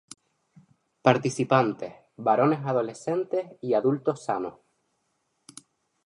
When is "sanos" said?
4.25-4.55